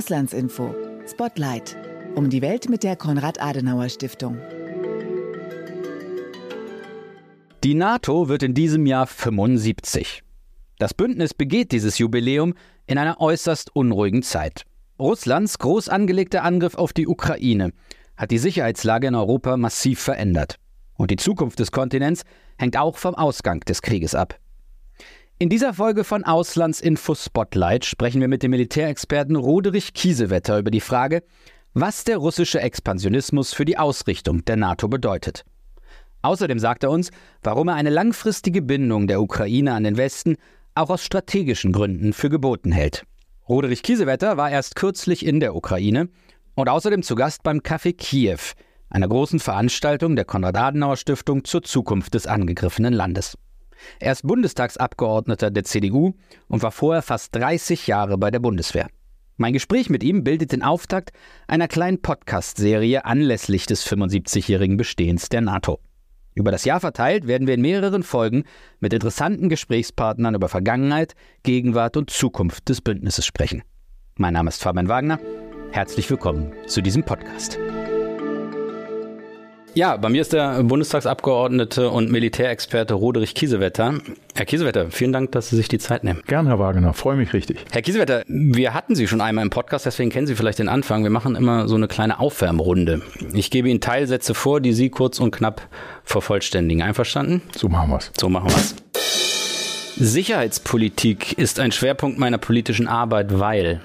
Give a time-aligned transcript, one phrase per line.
[0.00, 0.74] Auslandsinfo.
[1.06, 1.76] Spotlight.
[2.14, 4.38] Um die Welt mit der Konrad-Adenauer-Stiftung.
[7.62, 10.22] Die NATO wird in diesem Jahr 75.
[10.78, 12.54] Das Bündnis begeht dieses Jubiläum
[12.86, 14.64] in einer äußerst unruhigen Zeit.
[14.98, 17.74] Russlands groß angelegter Angriff auf die Ukraine
[18.16, 20.56] hat die Sicherheitslage in Europa massiv verändert.
[20.94, 22.22] Und die Zukunft des Kontinents
[22.56, 24.38] hängt auch vom Ausgang des Krieges ab.
[25.42, 30.82] In dieser Folge von Auslandsinfo Spotlight sprechen wir mit dem Militärexperten Roderich Kiesewetter über die
[30.82, 31.22] Frage,
[31.72, 35.46] was der russische Expansionismus für die Ausrichtung der NATO bedeutet.
[36.20, 37.10] Außerdem sagt er uns,
[37.42, 40.36] warum er eine langfristige Bindung der Ukraine an den Westen
[40.74, 43.04] auch aus strategischen Gründen für geboten hält.
[43.48, 46.10] Roderich Kiesewetter war erst kürzlich in der Ukraine
[46.54, 48.40] und außerdem zu Gast beim Café Kiew,
[48.90, 53.38] einer großen Veranstaltung der Konrad-Adenauer-Stiftung zur Zukunft des angegriffenen Landes.
[53.98, 56.14] Er ist Bundestagsabgeordneter der CDU
[56.48, 58.88] und war vorher fast 30 Jahre bei der Bundeswehr.
[59.36, 61.12] Mein Gespräch mit ihm bildet den Auftakt
[61.48, 65.80] einer kleinen Podcast-Serie anlässlich des 75-jährigen Bestehens der NATO.
[66.34, 68.44] Über das Jahr verteilt werden wir in mehreren Folgen
[68.78, 73.62] mit interessanten Gesprächspartnern über Vergangenheit, Gegenwart und Zukunft des Bündnisses sprechen.
[74.16, 75.18] Mein Name ist Fabian Wagner.
[75.72, 77.58] Herzlich willkommen zu diesem Podcast.
[79.74, 83.94] Ja, bei mir ist der Bundestagsabgeordnete und Militärexperte Roderich Kiesewetter.
[84.34, 86.22] Herr Kiesewetter, vielen Dank, dass Sie sich die Zeit nehmen.
[86.26, 87.64] Gern, Herr Wagner, freue mich richtig.
[87.70, 91.04] Herr Kiesewetter, wir hatten Sie schon einmal im Podcast, deswegen kennen Sie vielleicht den Anfang.
[91.04, 93.02] Wir machen immer so eine kleine Aufwärmrunde.
[93.32, 95.62] Ich gebe Ihnen Teilsätze vor, die Sie kurz und knapp
[96.02, 96.82] vervollständigen.
[96.82, 97.40] Einverstanden?
[97.56, 98.10] So machen wir es.
[98.18, 98.74] So machen wir es.
[99.96, 103.80] Sicherheitspolitik ist ein Schwerpunkt meiner politischen Arbeit, weil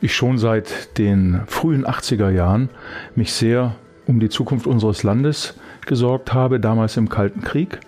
[0.00, 2.70] ich schon seit den frühen 80er Jahren
[3.14, 5.54] mich sehr um die Zukunft unseres Landes
[5.86, 7.80] gesorgt habe, damals im Kalten Krieg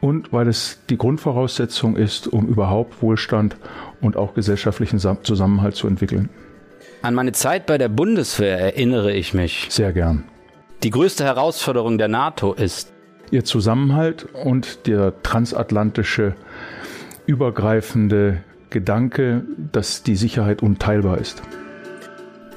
[0.00, 3.56] und weil es die Grundvoraussetzung ist, um überhaupt Wohlstand
[4.00, 6.28] und auch gesellschaftlichen Zusammenhalt zu entwickeln.
[7.02, 9.66] An meine Zeit bei der Bundeswehr erinnere ich mich.
[9.70, 10.24] Sehr gern.
[10.82, 12.92] Die größte Herausforderung der NATO ist
[13.30, 16.34] ihr Zusammenhalt und der transatlantische
[17.26, 21.42] übergreifende Gedanke, dass die Sicherheit unteilbar ist.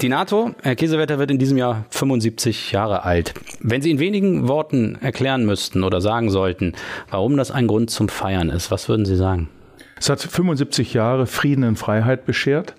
[0.02, 3.34] Die NATO, Herr Kiesewetter, wird in diesem Jahr 75 Jahre alt.
[3.62, 6.74] Wenn Sie in wenigen Worten erklären müssten oder sagen sollten,
[7.10, 9.50] warum das ein Grund zum Feiern ist, was würden Sie sagen?
[9.98, 12.76] Es hat 75 Jahre Frieden und Freiheit beschert,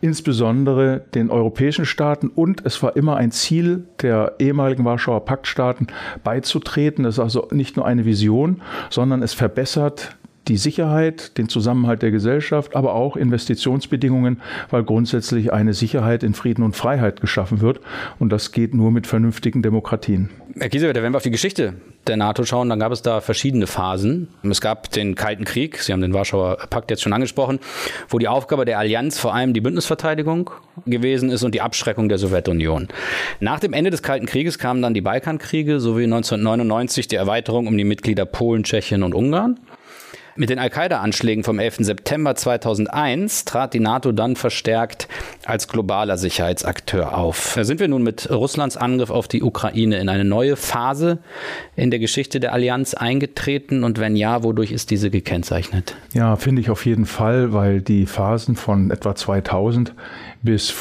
[0.00, 5.88] insbesondere den europäischen Staaten und es war immer ein Ziel der ehemaligen Warschauer Paktstaaten
[6.22, 7.02] beizutreten.
[7.02, 10.16] Das ist also nicht nur eine Vision, sondern es verbessert
[10.50, 16.64] die Sicherheit, den Zusammenhalt der Gesellschaft, aber auch Investitionsbedingungen, weil grundsätzlich eine Sicherheit in Frieden
[16.64, 17.80] und Freiheit geschaffen wird.
[18.18, 20.28] Und das geht nur mit vernünftigen Demokratien.
[20.58, 21.74] Herr Kiesewetter, wenn wir auf die Geschichte
[22.08, 24.26] der NATO schauen, dann gab es da verschiedene Phasen.
[24.42, 27.60] Es gab den Kalten Krieg, Sie haben den Warschauer Pakt jetzt schon angesprochen,
[28.08, 30.50] wo die Aufgabe der Allianz vor allem die Bündnisverteidigung
[30.84, 32.88] gewesen ist und die Abschreckung der Sowjetunion.
[33.38, 37.78] Nach dem Ende des Kalten Krieges kamen dann die Balkankriege sowie 1999 die Erweiterung um
[37.78, 39.60] die Mitglieder Polen, Tschechien und Ungarn.
[40.40, 41.80] Mit den Al-Qaida-Anschlägen vom 11.
[41.80, 45.06] September 2001 trat die NATO dann verstärkt
[45.44, 47.52] als globaler Sicherheitsakteur auf.
[47.56, 51.18] Da sind wir nun mit Russlands Angriff auf die Ukraine in eine neue Phase
[51.76, 55.94] in der Geschichte der Allianz eingetreten und wenn ja, wodurch ist diese gekennzeichnet?
[56.14, 59.92] Ja, finde ich auf jeden Fall, weil die Phasen von etwa 2000
[60.42, 60.74] bis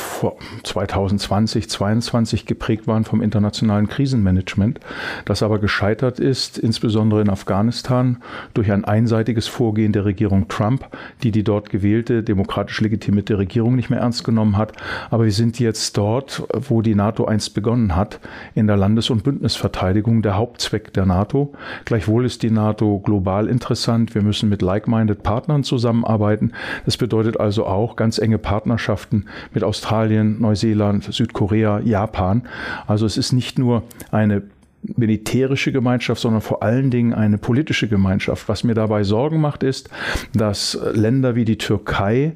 [0.63, 4.79] 2020, 2022 geprägt waren vom internationalen Krisenmanagement,
[5.25, 8.21] das aber gescheitert ist, insbesondere in Afghanistan,
[8.53, 10.87] durch ein einseitiges Vorgehen der Regierung Trump,
[11.23, 14.73] die die dort gewählte, demokratisch legitimierte Regierung nicht mehr ernst genommen hat.
[15.09, 18.19] Aber wir sind jetzt dort, wo die NATO einst begonnen hat,
[18.55, 21.53] in der Landes- und Bündnisverteidigung, der Hauptzweck der NATO.
[21.85, 24.15] Gleichwohl ist die NATO global interessant.
[24.15, 26.53] Wir müssen mit like-minded Partnern zusammenarbeiten.
[26.85, 32.43] Das bedeutet also auch ganz enge Partnerschaften mit Australien, Neuseeland, Südkorea, Japan.
[32.87, 34.43] Also es ist nicht nur eine
[34.81, 38.47] militärische Gemeinschaft, sondern vor allen Dingen eine politische Gemeinschaft.
[38.47, 39.89] Was mir dabei Sorgen macht, ist,
[40.33, 42.33] dass Länder wie die Türkei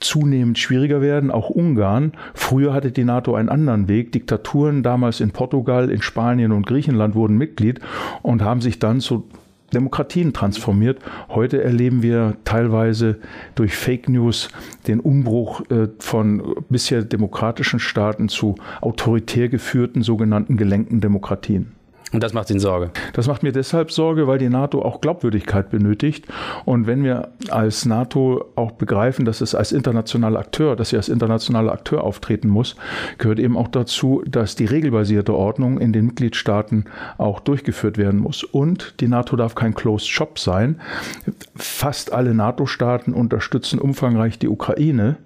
[0.00, 2.12] zunehmend schwieriger werden, auch Ungarn.
[2.34, 4.12] Früher hatte die NATO einen anderen Weg.
[4.12, 7.80] Diktaturen damals in Portugal, in Spanien und Griechenland wurden Mitglied
[8.22, 9.28] und haben sich dann zu
[9.72, 10.98] Demokratien transformiert.
[11.30, 13.18] Heute erleben wir teilweise
[13.54, 14.50] durch Fake News
[14.86, 21.72] den Umbruch äh, von bisher demokratischen Staaten zu autoritär geführten sogenannten gelenkten Demokratien.
[22.12, 22.90] Und das macht Ihnen Sorge?
[23.14, 26.26] Das macht mir deshalb Sorge, weil die NATO auch Glaubwürdigkeit benötigt.
[26.66, 31.08] Und wenn wir als NATO auch begreifen, dass es als internationaler Akteur, dass sie als
[31.08, 32.76] internationaler Akteur auftreten muss,
[33.16, 36.84] gehört eben auch dazu, dass die regelbasierte Ordnung in den Mitgliedstaaten
[37.16, 38.44] auch durchgeführt werden muss.
[38.44, 40.80] Und die NATO darf kein Closed Shop sein.
[41.56, 45.16] Fast alle NATO-Staaten unterstützen umfangreich die Ukraine.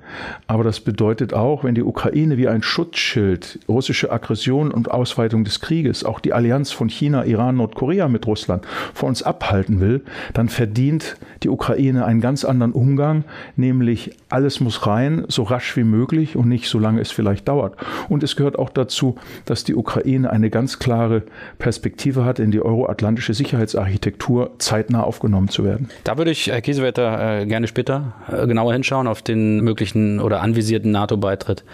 [0.47, 5.61] Aber das bedeutet auch, wenn die Ukraine wie ein Schutzschild russische Aggression und Ausweitung des
[5.61, 8.65] Krieges, auch die Allianz von China, Iran, Nordkorea mit Russland
[8.95, 10.03] vor uns abhalten will,
[10.35, 13.25] dann verdient die Ukraine einen ganz anderen Umgang,
[13.57, 17.77] nämlich alles muss rein, so rasch wie möglich und nicht so lange es vielleicht dauert.
[18.09, 21.23] Und es gehört auch dazu, dass die Ukraine eine ganz klare
[21.59, 25.89] Perspektive hat, in die euroatlantische Sicherheitsarchitektur zeitnah aufgenommen zu werden.
[26.05, 30.43] Da würde ich, Herr Kiesewetter, äh, gerne später äh, genauer hinschauen auf den möglichen oder
[30.43, 31.65] anvisierten NATO-Beitritt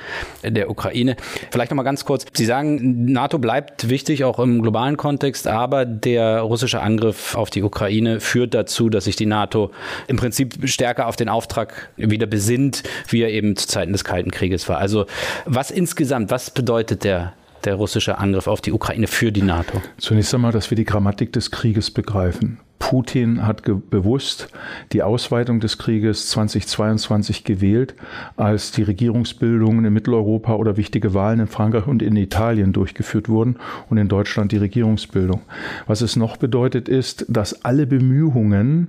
[0.45, 1.17] der Ukraine.
[1.51, 2.27] Vielleicht noch mal ganz kurz.
[2.33, 7.63] Sie sagen, NATO bleibt wichtig, auch im globalen Kontext, aber der russische Angriff auf die
[7.63, 9.71] Ukraine führt dazu, dass sich die NATO
[10.09, 14.31] im Prinzip stärker auf den Auftrag wieder besinnt, wie er eben zu Zeiten des Kalten
[14.31, 14.79] Krieges war.
[14.79, 15.07] Also
[15.45, 17.35] was insgesamt, was bedeutet der
[17.65, 19.81] der russische Angriff auf die Ukraine für die NATO?
[19.99, 22.59] Zunächst einmal, dass wir die Grammatik des Krieges begreifen.
[22.83, 24.49] Putin hat bewusst
[24.91, 27.95] die Ausweitung des Krieges 2022 gewählt,
[28.37, 33.57] als die Regierungsbildungen in Mitteleuropa oder wichtige Wahlen in Frankreich und in Italien durchgeführt wurden
[33.89, 35.43] und in Deutschland die Regierungsbildung.
[35.87, 38.89] Was es noch bedeutet ist, dass alle Bemühungen,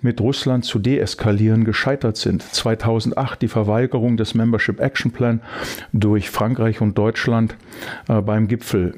[0.00, 2.42] mit Russland zu deeskalieren, gescheitert sind.
[2.42, 5.40] 2008 die Verweigerung des Membership Action Plan
[5.92, 7.56] durch Frankreich und Deutschland
[8.08, 8.94] äh, beim Gipfel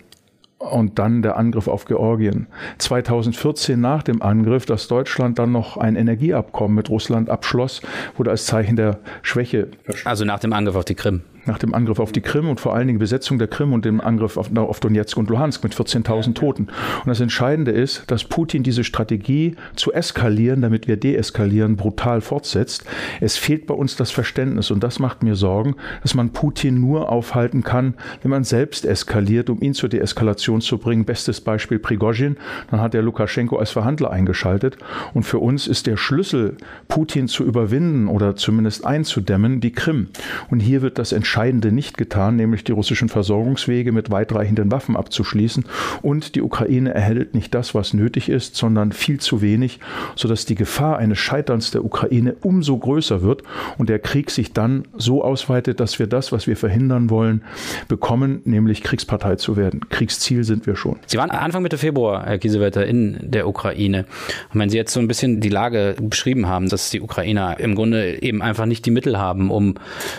[0.59, 2.47] und dann der Angriff auf Georgien.
[2.79, 7.83] 2014 nach dem Angriff, dass Deutschland dann noch ein Energieabkommen mit Russland abschloss,
[8.17, 9.69] wurde als Zeichen der Schwäche.
[10.05, 12.75] Also nach dem Angriff auf die Krim nach dem Angriff auf die Krim und vor
[12.75, 16.35] allen Dingen Besetzung der Krim und dem Angriff auf, auf Donetsk und Luhansk mit 14.000
[16.35, 16.65] Toten.
[16.65, 22.85] Und das Entscheidende ist, dass Putin diese Strategie zu eskalieren, damit wir deeskalieren, brutal fortsetzt.
[23.21, 27.11] Es fehlt bei uns das Verständnis und das macht mir Sorgen, dass man Putin nur
[27.11, 31.05] aufhalten kann, wenn man selbst eskaliert, um ihn zur Deeskalation zu bringen.
[31.05, 32.37] Bestes Beispiel Prigozhin.
[32.71, 34.77] Dann hat er Lukaschenko als Verhandler eingeschaltet.
[35.15, 36.57] Und für uns ist der Schlüssel,
[36.89, 40.09] Putin zu überwinden oder zumindest einzudämmen, die Krim.
[40.51, 44.97] Und hier wird das entscheidend Entscheidende nicht getan, nämlich die russischen Versorgungswege mit weitreichenden Waffen
[44.97, 45.67] abzuschließen.
[46.01, 49.79] Und die Ukraine erhält nicht das, was nötig ist, sondern viel zu wenig,
[50.15, 53.43] sodass die Gefahr eines Scheiterns der Ukraine umso größer wird
[53.77, 57.45] und der Krieg sich dann so ausweitet, dass wir das, was wir verhindern wollen,
[57.87, 59.81] bekommen, nämlich Kriegspartei zu werden.
[59.91, 60.97] Kriegsziel sind wir schon.
[61.05, 64.07] Sie waren Anfang Mitte Februar, Herr Kiesewetter, in der Ukraine.
[64.55, 67.75] Und wenn Sie jetzt so ein bisschen die Lage beschrieben haben, dass die Ukrainer im
[67.75, 69.75] Grunde eben einfach nicht die Mittel haben, um,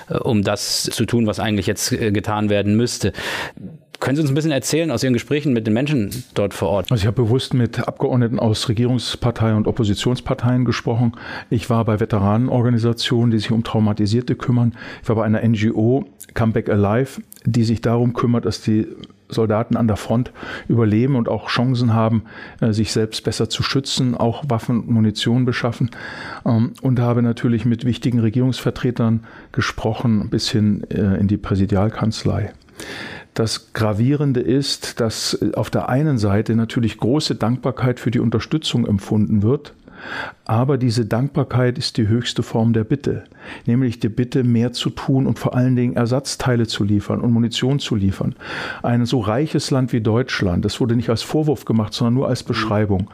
[0.10, 3.14] äh, um das zu tun, was eigentlich jetzt äh, getan werden müsste.
[4.00, 6.92] Können Sie uns ein bisschen erzählen aus Ihren Gesprächen mit den Menschen dort vor Ort?
[6.92, 11.14] Also ich habe bewusst mit Abgeordneten aus Regierungsparteien und Oppositionsparteien gesprochen.
[11.50, 14.76] Ich war bei Veteranenorganisationen, die sich um Traumatisierte kümmern.
[15.02, 16.06] Ich war bei einer NGO,
[16.36, 18.88] Comeback Alive, die sich darum kümmert, dass die
[19.30, 20.32] Soldaten an der Front
[20.68, 22.24] überleben und auch Chancen haben,
[22.62, 25.92] äh, sich selbst besser zu schützen, auch Waffen und Munition beschaffen.
[26.46, 32.54] Ähm, und habe natürlich mit wichtigen Regierungsvertretern gesprochen, bis hin äh, in die Präsidialkanzlei.
[33.34, 39.44] Das Gravierende ist, dass auf der einen Seite natürlich große Dankbarkeit für die Unterstützung empfunden
[39.44, 39.74] wird,
[40.46, 43.24] aber diese Dankbarkeit ist die höchste Form der Bitte,
[43.66, 47.80] nämlich die Bitte, mehr zu tun und vor allen Dingen Ersatzteile zu liefern und Munition
[47.80, 48.36] zu liefern.
[48.84, 52.44] Ein so reiches Land wie Deutschland, das wurde nicht als Vorwurf gemacht, sondern nur als
[52.44, 53.10] Beschreibung.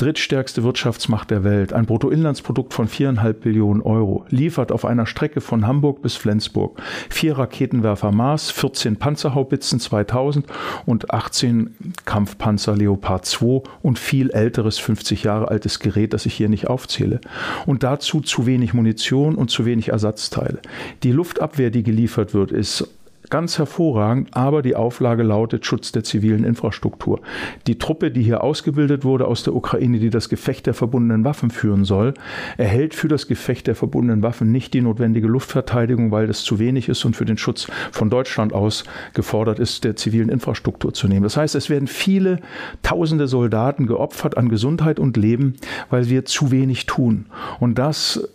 [0.00, 5.66] Drittstärkste Wirtschaftsmacht der Welt, ein Bruttoinlandsprodukt von viereinhalb Billionen Euro, liefert auf einer Strecke von
[5.66, 10.46] Hamburg bis Flensburg vier Raketenwerfer Mars, 14 Panzerhaubitzen 2000
[10.86, 11.74] und 18
[12.06, 17.20] Kampfpanzer Leopard 2 und viel älteres 50 Jahre altes Gerät, das ich hier nicht aufzähle.
[17.66, 20.60] Und dazu zu wenig Munition und zu wenig Ersatzteile.
[21.02, 22.88] Die Luftabwehr, die geliefert wird, ist
[23.30, 27.20] ganz hervorragend, aber die Auflage lautet Schutz der zivilen Infrastruktur.
[27.66, 31.50] Die Truppe, die hier ausgebildet wurde aus der Ukraine, die das Gefecht der verbundenen Waffen
[31.50, 32.14] führen soll,
[32.58, 36.88] erhält für das Gefecht der verbundenen Waffen nicht die notwendige Luftverteidigung, weil das zu wenig
[36.88, 38.84] ist und für den Schutz von Deutschland aus
[39.14, 41.22] gefordert ist, der zivilen Infrastruktur zu nehmen.
[41.22, 42.40] Das heißt, es werden viele
[42.82, 45.54] tausende Soldaten geopfert an Gesundheit und Leben,
[45.88, 47.26] weil wir zu wenig tun.
[47.60, 48.28] Und das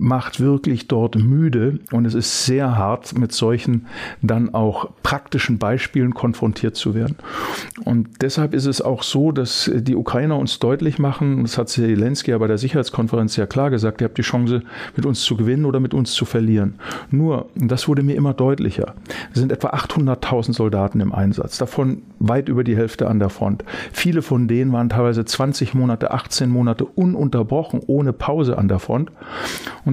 [0.00, 3.86] macht wirklich dort müde und es ist sehr hart, mit solchen
[4.22, 7.16] dann auch praktischen Beispielen konfrontiert zu werden.
[7.84, 12.30] Und deshalb ist es auch so, dass die Ukrainer uns deutlich machen, das hat Zelensky
[12.30, 14.62] ja bei der Sicherheitskonferenz ja klar gesagt, ihr habt die Chance,
[14.96, 16.76] mit uns zu gewinnen oder mit uns zu verlieren.
[17.10, 18.94] Nur, das wurde mir immer deutlicher,
[19.32, 23.64] es sind etwa 800.000 Soldaten im Einsatz, davon weit über die Hälfte an der Front.
[23.92, 29.10] Viele von denen waren teilweise 20 Monate, 18 Monate ununterbrochen, ohne Pause an der Front.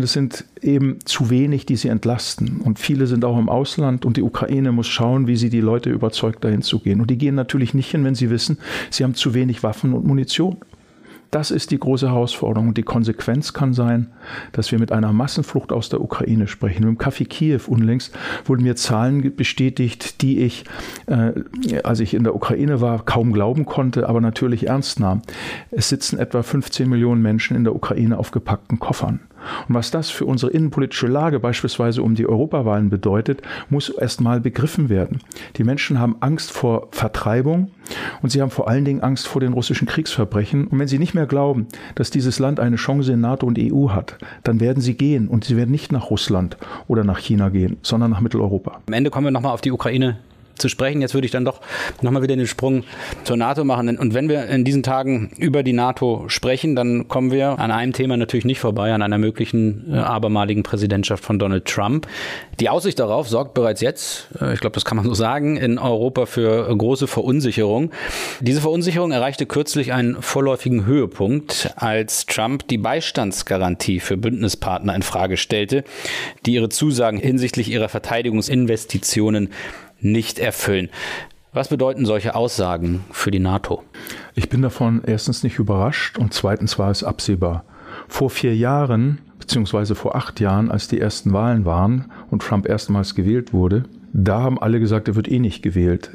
[0.04, 2.62] Es sind eben zu wenig, die sie entlasten.
[2.62, 5.90] Und viele sind auch im Ausland und die Ukraine muss schauen, wie sie die Leute
[5.90, 7.02] überzeugt, dahin zu gehen.
[7.02, 8.58] Und die gehen natürlich nicht hin, wenn sie wissen,
[8.90, 10.58] sie haben zu wenig Waffen und Munition.
[11.32, 12.70] Das ist die große Herausforderung.
[12.70, 14.08] Und die Konsequenz kann sein,
[14.54, 16.84] dass wir mit einer Massenflucht aus der Ukraine sprechen.
[16.84, 20.64] Im Café Kiew unlängst wurden mir Zahlen bestätigt, die ich,
[21.08, 21.34] äh,
[21.84, 25.22] als ich in der Ukraine war, kaum glauben konnte, aber natürlich ernst nahm.
[25.72, 29.20] Es sitzen etwa 15 Millionen Menschen in der Ukraine auf gepackten Koffern.
[29.68, 34.40] Und was das für unsere innenpolitische Lage beispielsweise um die Europawahlen bedeutet, muss erst mal
[34.40, 35.20] begriffen werden.
[35.58, 37.72] Die Menschen haben Angst vor Vertreibung
[38.22, 40.68] und sie haben vor allen Dingen Angst vor den russischen Kriegsverbrechen.
[40.68, 43.90] Und wenn sie nicht mehr glauben, dass dieses Land eine Chance in NATO und EU
[43.90, 47.78] hat, dann werden sie gehen und sie werden nicht nach Russland oder nach China gehen,
[47.82, 48.82] sondern nach Mitteleuropa.
[48.88, 50.18] Am Ende kommen wir nochmal auf die Ukraine
[50.58, 51.02] zu sprechen.
[51.02, 51.62] Jetzt würde ich dann doch
[52.02, 52.84] nochmal wieder den Sprung
[53.24, 53.98] zur NATO machen.
[53.98, 57.94] Und wenn wir in diesen Tagen über die NATO sprechen, dann kommen wir an einem
[57.94, 62.08] Thema natürlich nicht vorbei, an einer möglichen äh, abermaligen Präsidentschaft von Donald Trump.
[62.60, 65.78] Die Aussicht darauf sorgt bereits jetzt, äh, ich glaube, das kann man so sagen, in
[65.78, 67.92] Europa für große Verunsicherung.
[68.40, 75.38] Diese Verunsicherung erreichte kürzlich einen vorläufigen Höhepunkt, als Trump die Beistandsgarantie für Bündnispartner in Frage
[75.38, 75.84] stellte,
[76.46, 79.50] die ihre Zusagen hinsichtlich ihrer Verteidigungsinvestitionen
[80.00, 80.90] nicht erfüllen.
[81.54, 83.84] Was bedeuten solche Aussagen für die NATO?
[84.36, 87.64] Ich bin davon erstens nicht überrascht und zweitens war es absehbar.
[88.08, 93.16] Vor vier Jahren, beziehungsweise vor acht Jahren, als die ersten Wahlen waren und Trump erstmals
[93.16, 96.12] gewählt wurde, da haben alle gesagt, er wird eh nicht gewählt.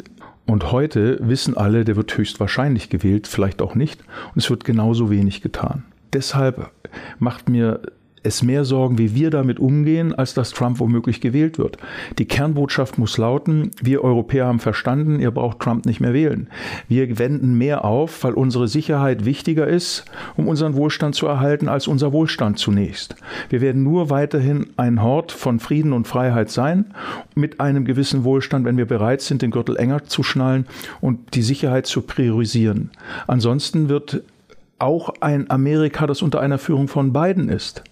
[0.46, 4.00] Und heute wissen alle, der wird höchstwahrscheinlich gewählt, vielleicht auch nicht.
[4.34, 5.84] Und es wird genauso wenig getan.
[6.12, 6.70] Deshalb
[7.18, 7.80] macht mir
[8.22, 11.76] es mehr Sorgen, wie wir damit umgehen, als dass Trump womöglich gewählt wird.
[12.18, 16.48] Die Kernbotschaft muss lauten, wir Europäer haben verstanden, ihr braucht Trump nicht mehr wählen.
[16.88, 20.04] Wir wenden mehr auf, weil unsere Sicherheit wichtiger ist,
[20.36, 23.16] um unseren Wohlstand zu erhalten, als unser Wohlstand zunächst.
[23.48, 26.86] Wir werden nur weiterhin ein Hort von Frieden und Freiheit sein,
[27.34, 30.66] mit einem gewissen Wohlstand, wenn wir bereit sind, den Gürtel enger zu schnallen
[31.00, 32.90] und die Sicherheit zu priorisieren.
[33.26, 34.22] Ansonsten wird
[34.78, 37.84] auch ein Amerika, das unter einer Führung von Biden ist,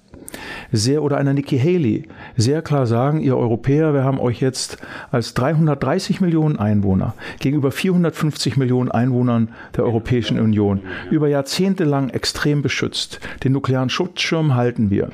[0.73, 2.05] sehr oder einer Nikki Haley
[2.37, 4.79] sehr klar sagen, ihr Europäer, wir haben euch jetzt
[5.11, 12.63] als 330 Millionen Einwohner gegenüber 450 Millionen Einwohnern der Europäischen Union über Jahrzehnte lang extrem
[12.63, 13.21] beschützt.
[13.45, 15.11] Den nuklearen Schutzschirm halten wir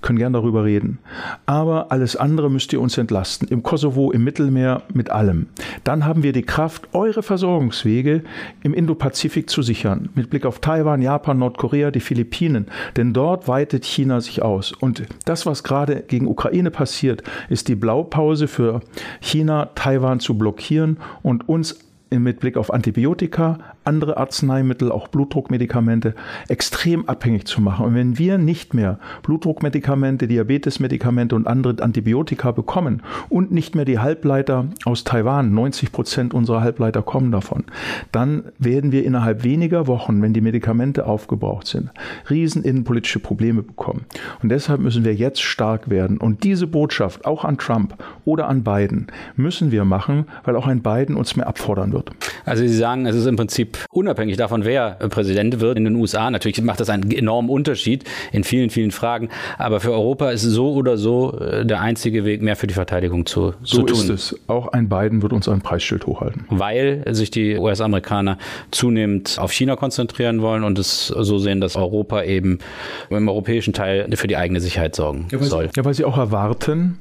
[0.00, 0.98] können gern darüber reden.
[1.46, 3.48] Aber alles andere müsst ihr uns entlasten.
[3.48, 5.46] Im Kosovo, im Mittelmeer, mit allem.
[5.84, 8.22] Dann haben wir die Kraft, eure Versorgungswege
[8.62, 10.08] im Indopazifik zu sichern.
[10.14, 12.66] Mit Blick auf Taiwan, Japan, Nordkorea, die Philippinen.
[12.96, 14.72] Denn dort weitet China sich aus.
[14.72, 18.80] Und das, was gerade gegen Ukraine passiert, ist die Blaupause für
[19.20, 21.78] China, Taiwan zu blockieren und uns
[22.10, 26.14] mit Blick auf Antibiotika, andere Arzneimittel, auch Blutdruckmedikamente,
[26.48, 27.86] extrem abhängig zu machen.
[27.86, 33.98] Und wenn wir nicht mehr Blutdruckmedikamente, Diabetesmedikamente und andere Antibiotika bekommen und nicht mehr die
[33.98, 37.64] Halbleiter aus Taiwan, 90 Prozent unserer Halbleiter kommen davon,
[38.12, 41.90] dann werden wir innerhalb weniger Wochen, wenn die Medikamente aufgebraucht sind,
[42.28, 44.04] riesen innenpolitische Probleme bekommen.
[44.42, 46.18] Und deshalb müssen wir jetzt stark werden.
[46.18, 50.82] Und diese Botschaft, auch an Trump oder an Biden, müssen wir machen, weil auch ein
[50.82, 52.10] Biden uns mehr abfordern wird.
[52.44, 56.30] Also Sie sagen, es ist im Prinzip unabhängig davon, wer Präsident wird in den USA.
[56.30, 59.28] Natürlich macht das einen enormen Unterschied in vielen, vielen Fragen.
[59.58, 63.26] Aber für Europa ist so oder so äh, der einzige Weg, mehr für die Verteidigung
[63.26, 63.96] zu, so zu tun.
[63.96, 64.40] So ist es.
[64.46, 66.44] Auch ein Biden wird uns ein Preisschild hochhalten.
[66.50, 68.38] Weil sich die US-Amerikaner
[68.70, 72.58] zunehmend auf China konzentrieren wollen und es so sehen, dass Europa eben
[73.10, 75.70] im europäischen Teil für die eigene Sicherheit sorgen ja, soll.
[75.76, 76.98] Ja, weil sie auch erwarten,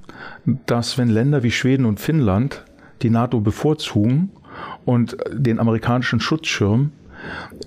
[0.66, 2.64] dass wenn Länder wie Schweden und Finnland
[3.02, 4.32] die NATO bevorzugen,
[4.88, 6.94] und den amerikanischen Schutzschirm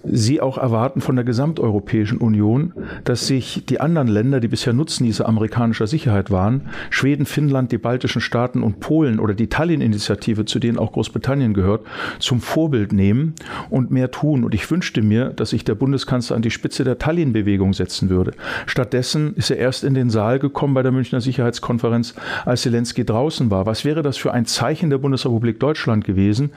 [0.03, 2.73] Sie auch erwarten von der gesamteuropäischen Union,
[3.05, 8.21] dass sich die anderen Länder, die bisher Nutznießer amerikanischer Sicherheit waren, Schweden, Finnland, die baltischen
[8.21, 11.87] Staaten und Polen oder die Tallinn-Initiative, zu denen auch Großbritannien gehört,
[12.19, 13.35] zum Vorbild nehmen
[13.69, 14.45] und mehr tun.
[14.45, 18.33] Und ich wünschte mir, dass sich der Bundeskanzler an die Spitze der Tallinn-Bewegung setzen würde.
[18.67, 22.15] Stattdessen ist er erst in den Saal gekommen bei der Münchner Sicherheitskonferenz,
[22.45, 23.67] als Zelensky draußen war.
[23.67, 26.51] Was wäre das für ein Zeichen der Bundesrepublik Deutschland gewesen,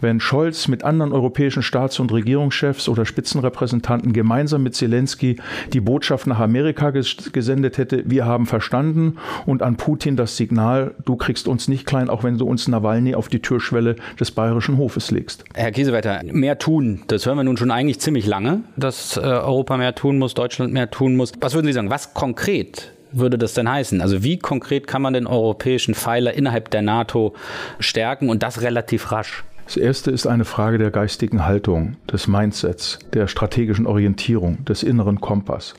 [0.00, 5.36] wenn Scholz mit anderen europäischen Staats- und Regierungen Regierungschefs oder Spitzenrepräsentanten gemeinsam mit Zelensky
[5.72, 10.94] die Botschaft nach Amerika ges gesendet hätte, wir haben verstanden und an Putin das Signal,
[11.04, 14.78] du kriegst uns nicht klein, auch wenn du uns Nawalny auf die Türschwelle des bayerischen
[14.78, 15.44] Hofes legst.
[15.54, 19.76] Herr Kiesewetter, mehr tun, das hören wir nun schon eigentlich ziemlich lange, dass äh, Europa
[19.76, 21.32] mehr tun muss, Deutschland mehr tun muss.
[21.40, 24.00] Was würden Sie sagen, was konkret würde das denn heißen?
[24.00, 27.34] Also wie konkret kann man den europäischen Pfeiler innerhalb der NATO
[27.78, 29.44] stärken und das relativ rasch?
[29.68, 35.20] Das erste ist eine Frage der geistigen Haltung, des Mindsets, der strategischen Orientierung, des inneren
[35.20, 35.74] Kompass.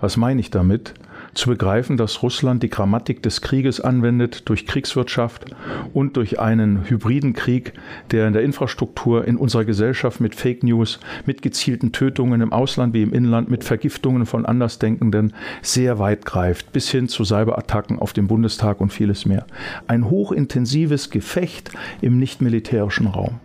[0.00, 0.94] Was meine ich damit?
[1.34, 5.46] Zu begreifen, dass Russland die Grammatik des Krieges anwendet durch Kriegswirtschaft
[5.92, 7.72] und durch einen hybriden Krieg,
[8.10, 12.94] der in der Infrastruktur in unserer Gesellschaft mit Fake News, mit gezielten Tötungen im Ausland
[12.94, 18.12] wie im Inland, mit Vergiftungen von Andersdenkenden sehr weit greift, bis hin zu Cyberattacken auf
[18.12, 19.46] den Bundestag und vieles mehr.
[19.86, 23.40] Ein hochintensives Gefecht im nicht militärischen Raum.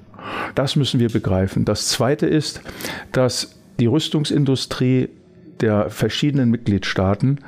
[0.55, 1.65] Das müssen wir begreifen.
[1.65, 2.61] Das Zweite ist,
[3.11, 5.09] dass die Rüstungsindustrie
[5.61, 7.39] der verschiedenen Mitgliedstaaten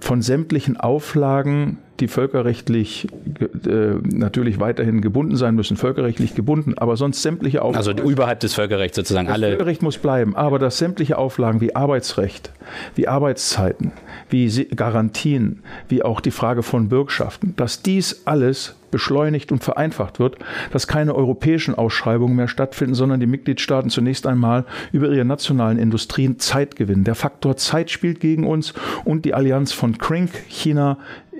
[0.00, 3.06] von sämtlichen Auflagen, die völkerrechtlich
[3.40, 7.98] äh, natürlich weiterhin gebunden sein müssen, völkerrechtlich gebunden, aber sonst sämtliche Auflagen.
[7.98, 9.46] Also überhalb des Völkerrechts sozusagen das alle.
[9.46, 12.50] Das Völkerrecht muss bleiben, aber dass sämtliche Auflagen wie Arbeitsrecht,
[12.96, 13.92] wie Arbeitszeiten,
[14.30, 20.36] wie Garantien, wie auch die Frage von Bürgschaften, dass dies alles beschleunigt und vereinfacht wird,
[20.70, 26.38] dass keine europäischen Ausschreibungen mehr stattfinden, sondern die Mitgliedstaaten zunächst einmal über ihre nationalen Industrien
[26.38, 27.02] Zeit gewinnen.
[27.02, 30.98] Der Faktor Zeit spielt gegen uns und die Allianz von Krink, China,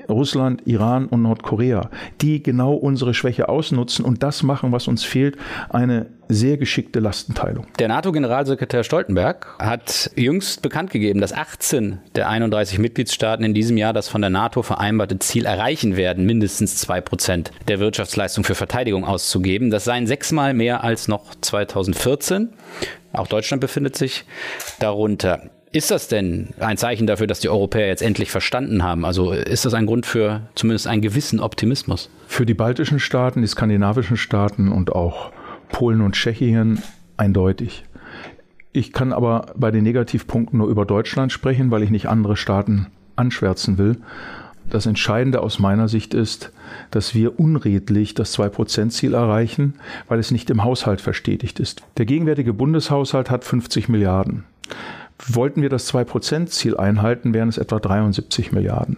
[0.08, 1.90] Russland, Iran und Nordkorea,
[2.20, 5.36] die genau unsere Schwäche ausnutzen und das machen, was uns fehlt,
[5.68, 7.66] eine sehr geschickte Lastenteilung.
[7.78, 13.92] Der NATO-Generalsekretär Stoltenberg hat jüngst bekannt gegeben, dass 18 der 31 Mitgliedstaaten in diesem Jahr
[13.92, 19.04] das von der NATO vereinbarte Ziel erreichen werden, mindestens zwei Prozent der Wirtschaftsleistung für Verteidigung
[19.04, 19.70] auszugeben.
[19.70, 22.50] Das seien sechsmal mehr als noch 2014.
[23.12, 24.24] Auch Deutschland befindet sich
[24.78, 25.50] darunter.
[25.74, 29.06] Ist das denn ein Zeichen dafür, dass die Europäer jetzt endlich verstanden haben?
[29.06, 32.10] Also ist das ein Grund für zumindest einen gewissen Optimismus?
[32.26, 35.32] Für die baltischen Staaten, die skandinavischen Staaten und auch
[35.70, 36.82] Polen und Tschechien
[37.16, 37.84] eindeutig.
[38.74, 42.88] Ich kann aber bei den Negativpunkten nur über Deutschland sprechen, weil ich nicht andere Staaten
[43.16, 43.96] anschwärzen will.
[44.68, 46.52] Das Entscheidende aus meiner Sicht ist,
[46.90, 49.74] dass wir unredlich das 2-Prozent-Ziel erreichen,
[50.08, 51.82] weil es nicht im Haushalt verstetigt ist.
[51.96, 54.44] Der gegenwärtige Bundeshaushalt hat 50 Milliarden.
[55.28, 58.96] Wollten wir das 2%-Ziel einhalten, wären es etwa 73 Milliarden.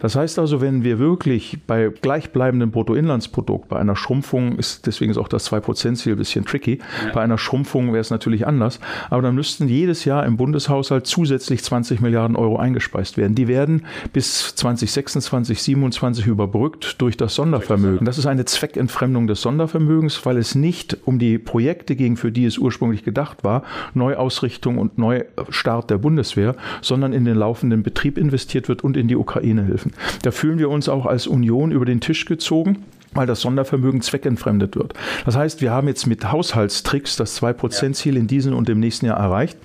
[0.00, 5.18] Das heißt also, wenn wir wirklich bei gleichbleibendem Bruttoinlandsprodukt, bei einer Schrumpfung ist, deswegen ist
[5.18, 6.78] auch das 2%-Ziel ein bisschen tricky,
[7.12, 11.62] bei einer Schrumpfung wäre es natürlich anders, aber dann müssten jedes Jahr im Bundeshaushalt zusätzlich
[11.62, 13.34] 20 Milliarden Euro eingespeist werden.
[13.34, 18.06] Die werden bis 2026, 2027 überbrückt durch das Sondervermögen.
[18.06, 22.44] Das ist eine Zweckentfremdung des Sondervermögens, weil es nicht um die Projekte ging, für die
[22.44, 23.62] es ursprünglich gedacht war,
[23.94, 25.24] Neuausrichtung und Neu
[25.58, 29.92] Start der Bundeswehr, sondern in den laufenden Betrieb investiert wird und in die Ukraine-Hilfen.
[30.22, 34.76] Da fühlen wir uns auch als Union über den Tisch gezogen weil das Sondervermögen zweckentfremdet
[34.76, 34.92] wird.
[35.24, 39.18] Das heißt, wir haben jetzt mit Haushaltstricks das 2%-Ziel in diesem und im nächsten Jahr
[39.18, 39.56] erreicht.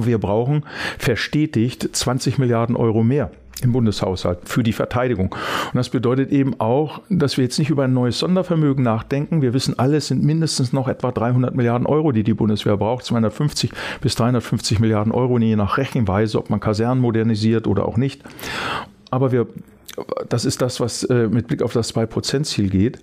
[0.00, 0.64] Wir brauchen
[0.98, 3.30] verstetigt 20 Milliarden Euro mehr
[3.62, 5.32] im Bundeshaushalt für die Verteidigung.
[5.32, 9.42] Und das bedeutet eben auch, dass wir jetzt nicht über ein neues Sondervermögen nachdenken.
[9.42, 13.04] Wir wissen alle, es sind mindestens noch etwa 300 Milliarden Euro, die die Bundeswehr braucht,
[13.04, 18.22] 250 bis 350 Milliarden Euro, je nach Rechenweise, ob man Kasernen modernisiert oder auch nicht.
[19.10, 19.46] Aber wir
[20.28, 22.98] das ist das, was äh, mit Blick auf das 2%-Ziel geht.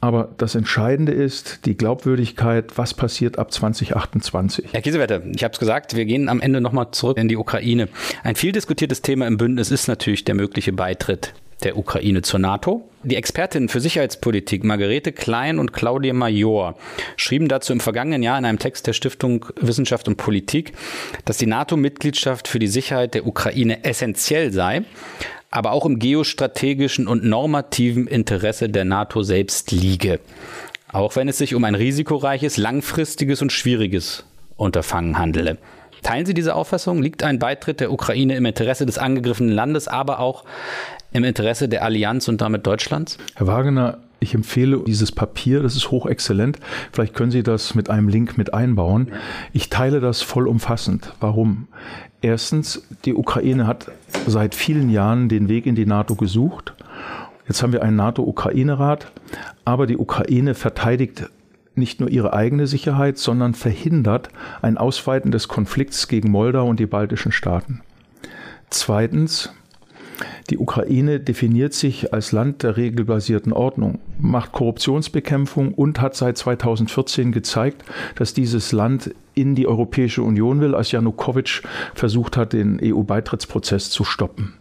[0.00, 4.68] Aber das Entscheidende ist die Glaubwürdigkeit, was passiert ab 2028.
[4.72, 7.88] Herr Kiesewetter, ich habe es gesagt, wir gehen am Ende nochmal zurück in die Ukraine.
[8.22, 12.88] Ein viel diskutiertes Thema im Bündnis ist natürlich der mögliche Beitritt der Ukraine zur NATO.
[13.02, 16.76] Die Expertinnen für Sicherheitspolitik Margarete Klein und Claudia Major
[17.16, 20.72] schrieben dazu im vergangenen Jahr in einem Text der Stiftung Wissenschaft und Politik,
[21.24, 24.84] dass die NATO-Mitgliedschaft für die Sicherheit der Ukraine essentiell sei
[25.50, 30.20] aber auch im geostrategischen und normativen Interesse der NATO selbst liege.
[30.92, 34.24] Auch wenn es sich um ein risikoreiches, langfristiges und schwieriges
[34.56, 35.58] Unterfangen handele.
[36.02, 37.02] Teilen Sie diese Auffassung?
[37.02, 40.44] Liegt ein Beitritt der Ukraine im Interesse des angegriffenen Landes, aber auch
[41.12, 43.18] im Interesse der Allianz und damit Deutschlands?
[43.34, 46.58] Herr Wagener, ich empfehle dieses Papier, das ist hochexzellent.
[46.92, 49.12] Vielleicht können Sie das mit einem Link mit einbauen.
[49.52, 51.14] Ich teile das vollumfassend.
[51.20, 51.68] Warum?
[52.20, 53.90] Erstens, die Ukraine hat
[54.26, 56.74] seit vielen Jahren den Weg in die NATO gesucht.
[57.48, 59.10] Jetzt haben wir einen NATO-Ukraine-Rat,
[59.64, 61.30] aber die Ukraine verteidigt
[61.74, 64.28] nicht nur ihre eigene Sicherheit, sondern verhindert
[64.60, 67.80] ein Ausweiten des Konflikts gegen Moldau und die baltischen Staaten.
[68.68, 69.52] Zweitens,
[70.50, 77.32] Die Ukraine definiert sich als Land der regelbasierten Ordnung, macht Korruptionsbekämpfung und hat seit 2014
[77.32, 77.84] gezeigt,
[78.16, 81.62] dass dieses Land in die Europäische Union will, als Janukowitsch
[81.94, 84.54] versucht hat, den EU-Beitrittsprozess zu stoppen.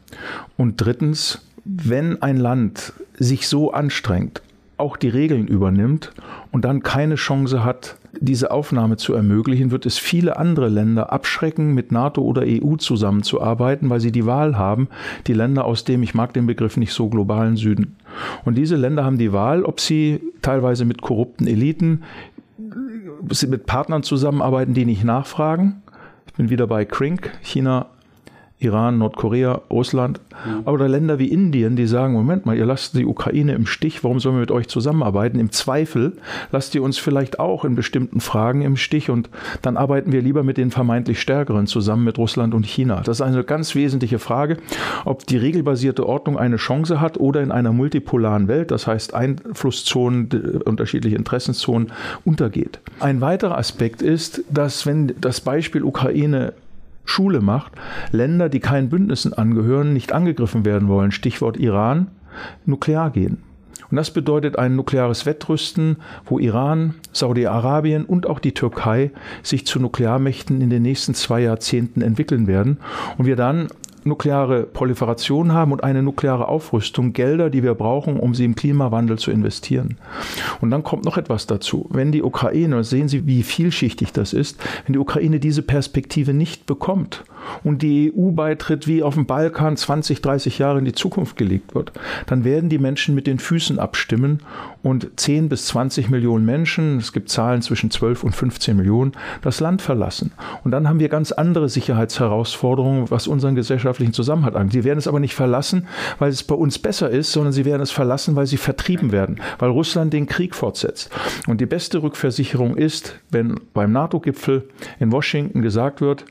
[0.57, 4.41] Und drittens, wenn ein Land sich so anstrengt,
[4.77, 6.13] auch die Regeln übernimmt
[6.51, 11.73] und dann keine Chance hat, diese Aufnahme zu ermöglichen, wird es viele andere Länder abschrecken,
[11.73, 14.87] mit NATO oder EU zusammenzuarbeiten, weil sie die Wahl haben,
[15.27, 17.95] die Länder aus dem, ich mag den Begriff nicht so, globalen Süden.
[18.45, 22.03] Und diese Länder haben die Wahl, ob sie teilweise mit korrupten Eliten,
[23.47, 25.81] mit Partnern zusammenarbeiten, die nicht nachfragen.
[26.27, 27.87] Ich bin wieder bei Krink, China,
[28.61, 30.61] Iran, Nordkorea, Russland, ja.
[30.65, 34.19] aber Länder wie Indien, die sagen, Moment mal, ihr lasst die Ukraine im Stich, warum
[34.19, 35.39] sollen wir mit euch zusammenarbeiten?
[35.39, 36.17] Im Zweifel
[36.51, 39.29] lasst ihr uns vielleicht auch in bestimmten Fragen im Stich und
[39.61, 43.01] dann arbeiten wir lieber mit den vermeintlich Stärkeren zusammen mit Russland und China.
[43.05, 44.57] Das ist eine ganz wesentliche Frage,
[45.05, 50.29] ob die regelbasierte Ordnung eine Chance hat oder in einer multipolaren Welt, das heißt Einflusszonen,
[50.65, 51.93] unterschiedliche Interessenzonen,
[52.25, 52.81] untergeht.
[52.99, 56.53] Ein weiterer Aspekt ist, dass wenn das Beispiel Ukraine
[57.09, 57.73] Schule macht,
[58.11, 62.07] Länder, die keinen Bündnissen angehören, nicht angegriffen werden wollen, Stichwort Iran,
[62.65, 63.39] nuklear gehen.
[63.89, 69.79] Und das bedeutet ein nukleares Wettrüsten, wo Iran, Saudi-Arabien und auch die Türkei sich zu
[69.79, 72.77] Nuklearmächten in den nächsten zwei Jahrzehnten entwickeln werden
[73.17, 73.69] und wir dann
[74.03, 79.17] nukleare Proliferation haben und eine nukleare Aufrüstung, Gelder, die wir brauchen, um sie im Klimawandel
[79.17, 79.97] zu investieren.
[80.61, 81.87] Und dann kommt noch etwas dazu.
[81.89, 86.65] Wenn die Ukraine, sehen Sie, wie vielschichtig das ist, wenn die Ukraine diese Perspektive nicht
[86.65, 87.23] bekommt
[87.63, 91.91] und die EU-Beitritt wie auf dem Balkan 20, 30 Jahre in die Zukunft gelegt wird,
[92.25, 94.39] dann werden die Menschen mit den Füßen abstimmen
[94.83, 99.59] und 10 bis 20 Millionen Menschen, es gibt Zahlen zwischen 12 und 15 Millionen, das
[99.59, 100.31] Land verlassen.
[100.63, 103.55] Und dann haben wir ganz andere Sicherheitsherausforderungen, was unseren
[103.89, 104.73] gesellschaftlichen Zusammenhalt angeht.
[104.73, 105.87] Sie werden es aber nicht verlassen,
[106.19, 109.41] weil es bei uns besser ist, sondern sie werden es verlassen, weil sie vertrieben werden,
[109.57, 111.09] weil Russland den Krieg fortsetzt.
[111.47, 116.25] Und die beste Rückversicherung ist, wenn beim NATO-Gipfel in Washington gesagt wird,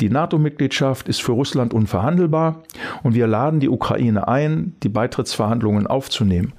[0.00, 2.62] die NATO-Mitgliedschaft ist für Russland unverhandelbar
[3.04, 6.52] und wir laden die Ukraine ein, die Beitrittsverhandlungen aufzunehmen.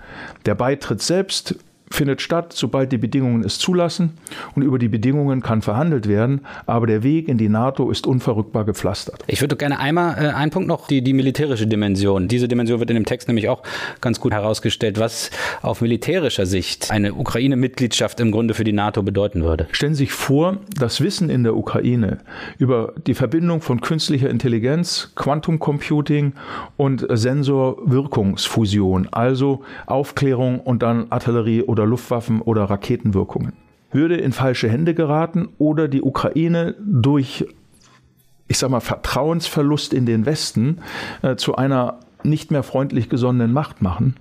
[0.46, 1.56] Der Beitritt selbst
[1.92, 4.12] findet statt, sobald die Bedingungen es zulassen
[4.56, 8.66] und über die Bedingungen kann verhandelt werden, aber der Weg in die NATO ist unverrückbar
[8.66, 9.24] gepflastert.
[9.28, 12.28] Ich würde gerne einmal äh, einen Punkt noch, die, die militärische Dimension.
[12.28, 13.64] Diese Dimension wird in dem Text nämlich auch
[14.02, 15.30] ganz gut herausgestellt, was
[15.62, 19.68] auf militärischer Sicht eine Ukraine-Mitgliedschaft im Grunde für die NATO bedeuten würde.
[19.72, 22.20] Stellen Sie sich vor, das Wissen in der Ukraine
[22.58, 26.34] über die Verbindung von künstlicher Intelligenz, Quantum Computing
[26.78, 33.52] und Sensorwirkungsfusion, also Aufklärung und dann Artillerie oder Luftwaffen oder Raketenwirkungen.
[33.92, 37.46] Würde in falsche Hände geraten oder die Ukraine durch,
[38.48, 40.80] ich sag mal, Vertrauensverlust in den Westen
[41.22, 44.16] äh, zu einer nicht mehr freundlich gesonnenen Macht machen,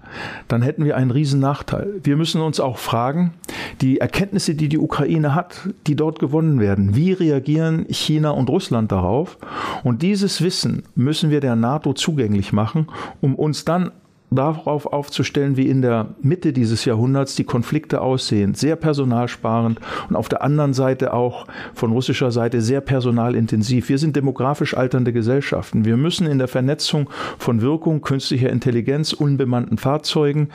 [0.49, 2.01] dann hätten wir einen riesen Nachteil.
[2.03, 3.33] Wir müssen uns auch fragen,
[3.81, 8.93] die Erkenntnisse, die die Ukraine hat, die dort gewonnen werden, wie reagieren China und Russland
[8.93, 9.39] darauf?
[9.85, 12.89] Und dieses Wissen müssen wir der NATO zugänglich machen,
[13.23, 13.93] um uns dann
[14.37, 18.55] darauf aufzustellen, wie in der Mitte dieses Jahrhunderts die Konflikte aussehen.
[18.55, 23.89] Sehr personalsparend und auf der anderen Seite auch von russischer Seite sehr personalintensiv.
[23.89, 25.85] Wir sind demografisch alternde Gesellschaften.
[25.85, 30.49] Wir müssen in der Vernetzung von Wirkung künstlicher Intelligenz, unbemannten Fahrzeugen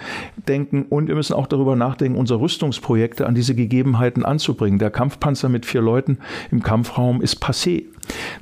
[0.47, 4.79] denken und wir müssen auch darüber nachdenken, unsere Rüstungsprojekte an diese Gegebenheiten anzubringen.
[4.79, 6.19] Der Kampfpanzer mit vier Leuten
[6.51, 7.85] im Kampfraum ist passé.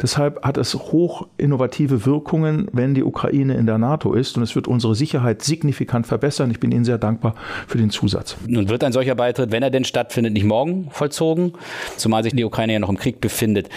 [0.01, 4.55] Deshalb hat es hoch innovative Wirkungen, wenn die Ukraine in der NATO ist und es
[4.55, 6.51] wird unsere Sicherheit signifikant verbessern.
[6.51, 7.35] Ich bin Ihnen sehr dankbar
[7.67, 8.37] für den Zusatz.
[8.47, 11.53] Nun wird ein solcher Beitritt, wenn er denn stattfindet, nicht morgen vollzogen,
[11.97, 13.69] zumal sich die Ukraine ja noch im Krieg befindet.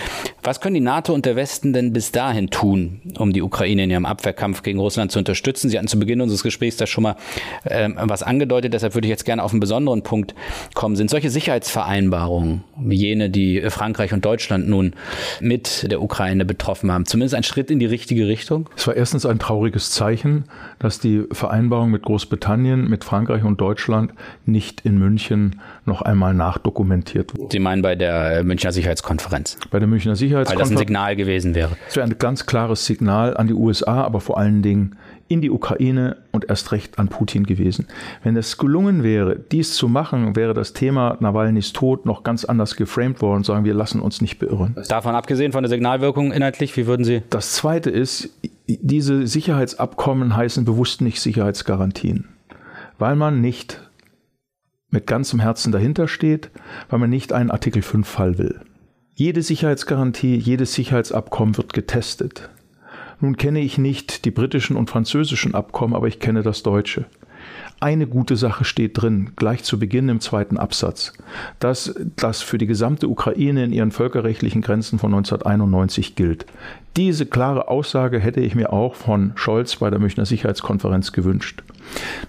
[0.42, 3.90] Was können die NATO und der Westen denn bis dahin tun, um die Ukraine in
[3.90, 5.70] ihrem Abwehrkampf gegen Russland zu unterstützen?
[5.70, 7.16] Sie hatten zu Beginn unseres Gesprächs da schon mal
[7.64, 10.35] ähm, was angedeutet, deshalb würde ich jetzt gerne auf einen besonderen Punkt
[10.74, 10.96] kommen.
[10.96, 14.94] Sind solche Sicherheitsvereinbarungen, wie jene, die Frankreich und Deutschland nun
[15.40, 17.07] mit der Ukraine betroffen haben.
[17.07, 18.69] Zumindest ein Schritt in die richtige Richtung.
[18.77, 20.45] Es war erstens ein trauriges Zeichen,
[20.79, 24.12] dass die Vereinbarung mit Großbritannien, mit Frankreich und Deutschland
[24.47, 27.53] nicht in München noch einmal nachdokumentiert wurde.
[27.53, 29.59] Sie meinen bei der Münchner Sicherheitskonferenz?
[29.71, 30.71] Bei der Münchner Sicherheitskonferenz.
[30.71, 31.77] Weil das ein Signal gewesen wäre.
[31.88, 34.97] Es wäre ein ganz klares Signal an die USA, aber vor allen Dingen
[35.31, 37.87] in die Ukraine und erst recht an Putin gewesen.
[38.25, 42.75] Wenn es gelungen wäre, dies zu machen, wäre das Thema Nawalnys Tod noch ganz anders
[42.75, 44.77] geframed worden, sagen wir lassen uns nicht beirren.
[44.88, 47.23] Davon abgesehen von der Signalwirkung inhaltlich, wie würden Sie?
[47.31, 48.31] Das zweite ist,
[48.66, 52.27] diese Sicherheitsabkommen heißen bewusst nicht Sicherheitsgarantien,
[52.99, 53.88] weil man nicht
[54.90, 56.51] mit ganzem Herzen dahinter steht,
[56.88, 58.61] weil man nicht einen Artikel 5 Fall will.
[59.14, 62.51] Jede Sicherheitsgarantie, jedes Sicherheitsabkommen wird getestet
[63.21, 67.05] Nun kenne ich nicht die britischen und französischen Abkommen, aber ich kenne das deutsche.
[67.79, 71.15] Eine gute Sache steht drin, gleich zu Beginn im zweiten Absatz,
[71.61, 76.45] dass das für die gesamte Ukraine in ihren völkerrechtlichen Grenzen von 1991 gilt.
[76.99, 81.63] Diese klare Aussage hätte ich mir auch von Scholz bei der Münchner Sicherheitskonferenz gewünscht.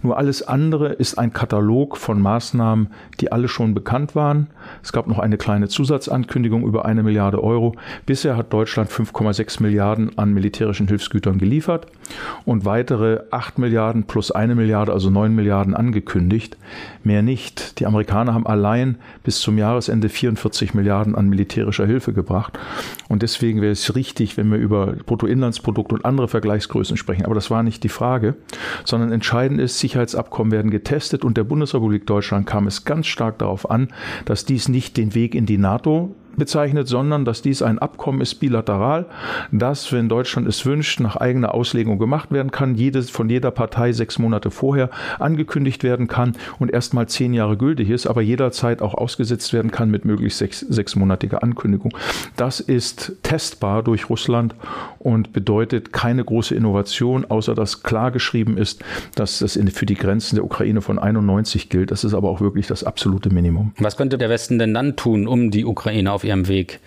[0.01, 2.87] Nur alles andere ist ein Katalog von Maßnahmen,
[3.19, 4.47] die alle schon bekannt waren.
[4.83, 7.75] Es gab noch eine kleine Zusatzankündigung über eine Milliarde Euro.
[8.05, 11.87] Bisher hat Deutschland 5,6 Milliarden an militärischen Hilfsgütern geliefert
[12.45, 16.57] und weitere 8 Milliarden plus eine Milliarde, also 9 Milliarden angekündigt.
[17.03, 17.79] Mehr nicht.
[17.79, 22.57] Die Amerikaner haben allein bis zum Jahresende 44 Milliarden an militärischer Hilfe gebracht.
[23.09, 27.25] Und deswegen wäre es richtig, wenn wir über Bruttoinlandsprodukt und andere Vergleichsgrößen sprechen.
[27.25, 28.35] Aber das war nicht die Frage,
[28.85, 33.69] sondern entscheidend ist, Sicherheitsabkommen werden getestet und der Bundesrepublik Deutschland kam es ganz stark darauf
[33.69, 33.89] an,
[34.25, 38.35] dass dies nicht den Weg in die NATO bezeichnet, sondern dass dies ein Abkommen ist
[38.35, 39.05] bilateral,
[39.51, 43.91] das, wenn Deutschland es wünscht, nach eigener Auslegung gemacht werden kann, jedes von jeder Partei
[43.91, 44.89] sechs Monate vorher
[45.19, 49.89] angekündigt werden kann und erstmal zehn Jahre gültig ist, aber jederzeit auch ausgesetzt werden kann
[49.89, 51.95] mit möglichst sechs, sechsmonatiger Ankündigung.
[52.35, 54.55] Das ist testbar durch Russland
[54.99, 58.83] und bedeutet keine große Innovation, außer dass klar geschrieben ist,
[59.15, 61.91] dass das für die Grenzen der Ukraine von 91 gilt.
[61.91, 63.73] Das ist aber auch wirklich das absolute Minimum.
[63.77, 66.79] Was könnte der Westen denn dann tun, um die Ukraine auf auf ihrem Weg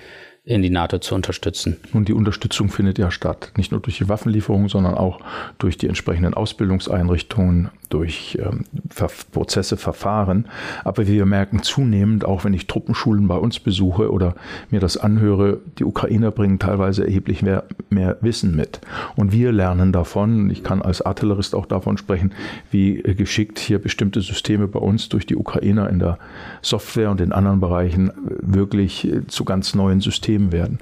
[0.44, 1.78] in die NATO zu unterstützen.
[1.92, 5.20] Und die Unterstützung findet ja statt, nicht nur durch die Waffenlieferungen, sondern auch
[5.58, 10.46] durch die entsprechenden Ausbildungseinrichtungen, durch ähm, Ver Prozesse, Verfahren.
[10.82, 14.34] Aber wir merken zunehmend, auch wenn ich Truppenschulen bei uns besuche oder
[14.70, 18.80] mir das anhöre, die Ukrainer bringen teilweise erheblich mehr, mehr Wissen mit.
[19.14, 22.32] Und wir lernen davon, ich kann als Artillerist auch davon sprechen,
[22.72, 26.18] wie geschickt hier bestimmte Systeme bei uns durch die Ukrainer in der
[26.60, 30.80] Software und in anderen Bereichen wirklich zu ganz neuen Systemen werden.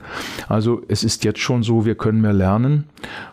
[0.48, 2.84] Also es ist jetzt schon so, wir können mehr lernen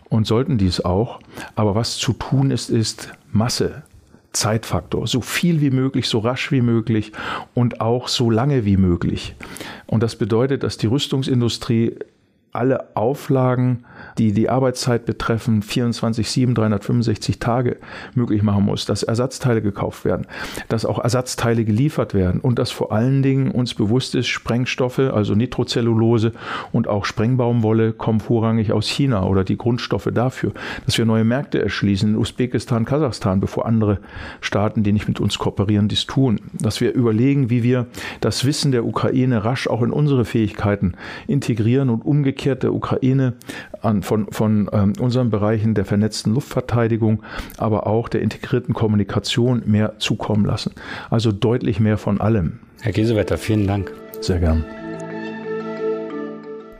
[0.09, 1.19] und sollten dies auch.
[1.55, 3.83] Aber was zu tun ist, ist Masse.
[4.31, 7.11] Zeitfaktor, so viel wie möglich, so rasch wie möglich
[7.55, 9.35] und auch so lange wie möglich.
[9.87, 11.95] Und das bedeutet, dass die Rüstungsindustrie
[12.51, 13.85] alle Auflagen
[14.19, 17.77] die die Arbeitszeit betreffen, 24, 7, 365 Tage
[18.13, 20.27] möglich machen muss, dass Ersatzteile gekauft werden,
[20.67, 25.35] dass auch Ersatzteile geliefert werden und dass vor allen Dingen uns bewusst ist, Sprengstoffe, also
[25.35, 26.33] Nitrocellulose
[26.73, 30.51] und auch Sprengbaumwolle kommen vorrangig aus China oder die Grundstoffe dafür,
[30.85, 33.99] dass wir neue Märkte erschließen in Usbekistan, Kasachstan, bevor andere
[34.41, 37.87] Staaten, die nicht mit uns kooperieren, dies tun, dass wir überlegen, wie wir
[38.19, 40.95] das Wissen der Ukraine rasch auch in unsere Fähigkeiten
[41.27, 43.33] integrieren und umgekehrt der Ukraine
[43.81, 47.23] an von, von ähm, unseren Bereichen der vernetzten Luftverteidigung,
[47.57, 50.73] aber auch der integrierten Kommunikation mehr zukommen lassen.
[51.09, 52.59] Also deutlich mehr von allem.
[52.81, 53.91] Herr Giesewetter, vielen Dank.
[54.21, 54.65] Sehr gern.